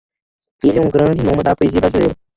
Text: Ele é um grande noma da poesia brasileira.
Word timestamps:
Ele 0.63 0.79
é 0.79 0.81
um 0.81 0.89
grande 0.89 1.23
noma 1.23 1.43
da 1.43 1.55
poesia 1.55 1.79
brasileira. 1.79 2.15